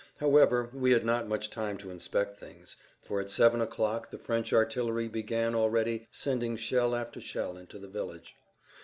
However, 0.17 0.71
we 0.73 0.89
had 0.89 1.05
not 1.05 1.27
much 1.27 1.51
time 1.51 1.77
to 1.77 1.91
inspect 1.91 2.35
things, 2.35 2.75
for 3.03 3.21
at 3.21 3.29
seven 3.29 3.61
o'clock 3.61 4.09
the 4.09 4.17
French 4.17 4.51
artillery 4.51 5.07
began 5.07 5.53
already 5.53 6.07
sending 6.09 6.57
shell 6.57 6.95
after 6.95 7.21
shell 7.21 7.55
into 7.55 7.77
the 7.77 7.87
village. 7.87 8.35